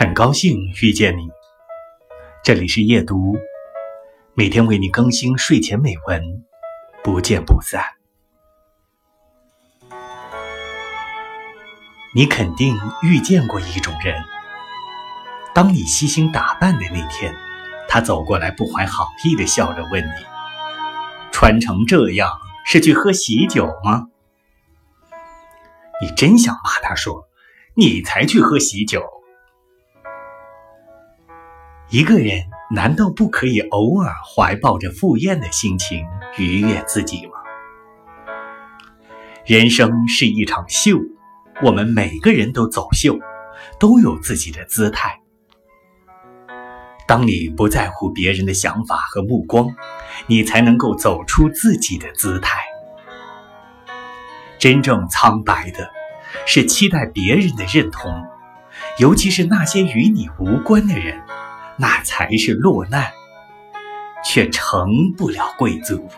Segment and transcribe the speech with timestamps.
[0.00, 1.28] 很高兴遇见你，
[2.44, 3.36] 这里是夜读，
[4.32, 6.22] 每天为你更新睡前美文，
[7.02, 7.82] 不见不散。
[12.14, 14.14] 你肯定遇见过一种人，
[15.52, 17.34] 当你悉心打扮的那天，
[17.88, 20.24] 他走过来，不怀好意的笑着问你
[21.32, 22.30] ：“穿成这样
[22.64, 24.06] 是去喝喜酒吗？”
[26.00, 27.24] 你真想骂他说
[27.74, 29.02] ：“你才去喝喜酒！”
[31.90, 36.04] 一个人难道不可以偶尔怀抱着赴宴的心情
[36.36, 37.32] 愉悦自己吗？
[39.46, 40.98] 人生是一场秀，
[41.62, 43.18] 我们每个人都走秀，
[43.80, 45.18] 都有自己的姿态。
[47.06, 49.74] 当你不在乎别人的想法和目光，
[50.26, 52.62] 你才能够走出自己的姿态。
[54.58, 55.90] 真正苍白的，
[56.44, 58.22] 是期待别人的认同，
[58.98, 61.18] 尤其是那些与你无关的人。
[61.78, 63.12] 那才是落难，
[64.24, 66.08] 却成不了贵族。